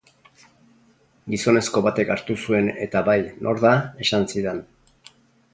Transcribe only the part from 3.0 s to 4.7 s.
bai, nor da? Esan zidan.